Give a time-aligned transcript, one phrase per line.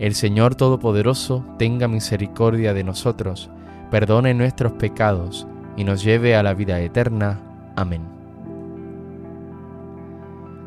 [0.00, 3.50] El Señor Todopoderoso tenga misericordia de nosotros,
[3.90, 7.38] perdone nuestros pecados y nos lleve a la vida eterna.
[7.76, 8.00] Amén.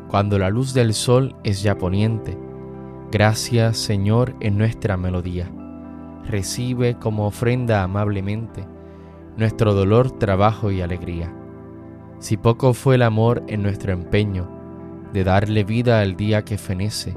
[0.08, 2.38] Cuando la luz del sol es ya poniente,
[3.10, 5.50] gracias Señor en nuestra melodía.
[6.28, 8.64] Recibe como ofrenda amablemente
[9.36, 11.34] nuestro dolor, trabajo y alegría.
[12.20, 14.48] Si poco fue el amor en nuestro empeño
[15.12, 17.16] de darle vida al día que fenece,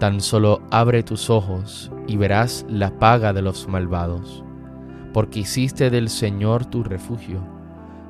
[0.00, 4.42] Tan solo abre tus ojos y verás la paga de los malvados,
[5.12, 7.42] porque hiciste del Señor tu refugio,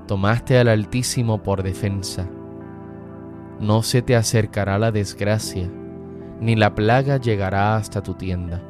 [0.07, 2.29] tomaste al Altísimo por defensa.
[3.59, 5.69] No se te acercará la desgracia,
[6.41, 8.63] ni la plaga llegará hasta tu tienda,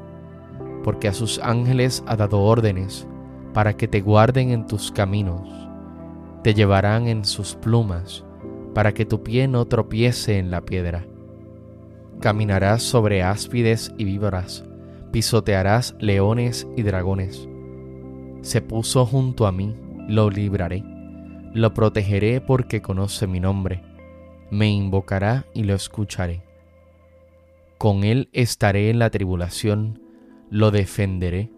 [0.83, 3.07] porque a sus ángeles ha dado órdenes
[3.53, 5.47] para que te guarden en tus caminos,
[6.43, 8.25] te llevarán en sus plumas,
[8.75, 11.05] para que tu pie no tropiece en la piedra
[12.21, 14.63] Caminarás sobre áspides y víboras,
[15.11, 17.49] pisotearás leones y dragones.
[18.43, 19.75] Se puso junto a mí,
[20.07, 20.85] lo libraré,
[21.55, 23.83] lo protegeré porque conoce mi nombre,
[24.51, 26.43] me invocará y lo escucharé.
[27.79, 30.03] Con él estaré en la tribulación,
[30.51, 31.51] lo defenderé,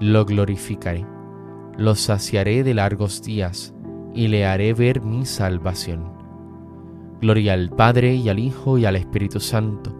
[0.00, 1.06] lo glorificaré,
[1.78, 3.74] lo saciaré de largos días
[4.12, 6.12] y le haré ver mi salvación.
[7.20, 9.99] Gloria al Padre y al Hijo y al Espíritu Santo,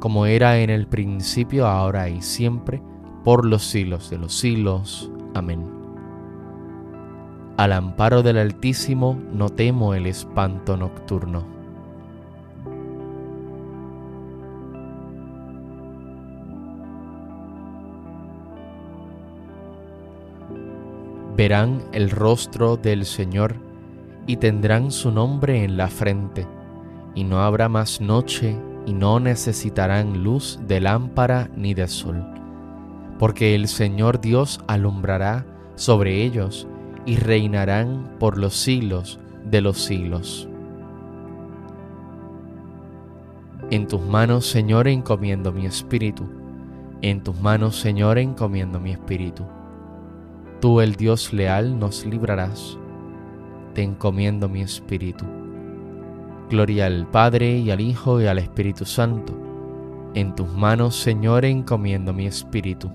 [0.00, 2.82] como era en el principio, ahora y siempre,
[3.24, 5.10] por los siglos de los siglos.
[5.34, 5.64] Amén.
[7.56, 11.44] Al amparo del Altísimo no temo el espanto nocturno.
[21.36, 23.56] Verán el rostro del Señor
[24.26, 26.46] y tendrán su nombre en la frente,
[27.14, 32.24] y no habrá más noche y no necesitarán luz de lámpara ni de sol,
[33.18, 35.44] porque el Señor Dios alumbrará
[35.74, 36.66] sobre ellos
[37.04, 40.48] y reinarán por los siglos de los siglos.
[43.70, 46.24] En tus manos, Señor, encomiendo mi espíritu.
[47.02, 49.44] En tus manos, Señor, encomiendo mi espíritu.
[50.60, 52.78] Tú, el Dios leal, nos librarás.
[53.74, 55.24] Te encomiendo mi espíritu.
[56.50, 59.34] Gloria al Padre y al Hijo y al Espíritu Santo.
[60.14, 62.90] En tus manos, Señor, encomiendo mi espíritu.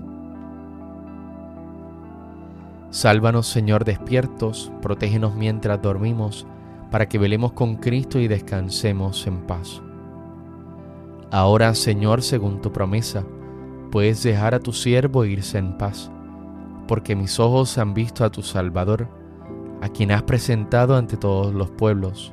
[2.90, 6.46] Sálvanos, Señor, despiertos, protégenos mientras dormimos,
[6.90, 9.80] para que velemos con Cristo y descansemos en paz.
[11.30, 13.24] Ahora, Señor, según tu promesa,
[13.90, 16.10] puedes dejar a tu siervo irse en paz
[16.86, 19.08] porque mis ojos han visto a tu Salvador,
[19.80, 22.32] a quien has presentado ante todos los pueblos,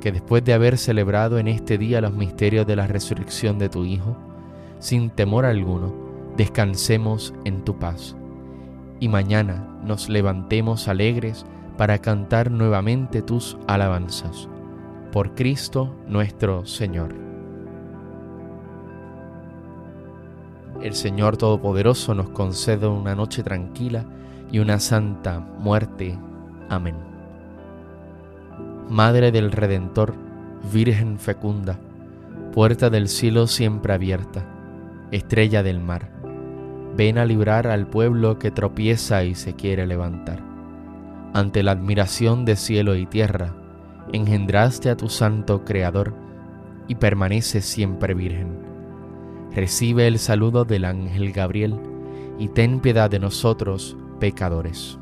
[0.00, 3.84] que después de haber celebrado en este día los misterios de la resurrección de tu
[3.84, 4.16] Hijo,
[4.78, 5.92] sin temor alguno,
[6.36, 8.16] descansemos en tu paz.
[9.00, 11.46] Y mañana nos levantemos alegres
[11.76, 14.48] para cantar nuevamente tus alabanzas.
[15.12, 17.14] Por Cristo nuestro Señor.
[20.82, 24.04] El Señor Todopoderoso nos concede una noche tranquila
[24.50, 26.16] y una santa muerte.
[26.68, 27.17] Amén.
[28.90, 30.14] Madre del Redentor,
[30.72, 31.78] Virgen fecunda,
[32.54, 34.46] puerta del cielo siempre abierta,
[35.10, 36.10] estrella del mar,
[36.96, 40.42] ven a librar al pueblo que tropieza y se quiere levantar.
[41.34, 43.54] Ante la admiración de cielo y tierra,
[44.10, 46.14] engendraste a tu santo Creador
[46.88, 48.58] y permanece siempre virgen.
[49.54, 51.78] Recibe el saludo del ángel Gabriel
[52.38, 54.98] y ten piedad de nosotros, pecadores.